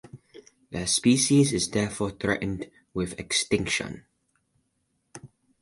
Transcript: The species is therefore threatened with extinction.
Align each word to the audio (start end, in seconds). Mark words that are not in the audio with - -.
The 0.71 0.87
species 0.87 1.53
is 1.53 1.69
therefore 1.69 2.09
threatened 2.09 2.71
with 2.95 3.19
extinction. 3.19 4.07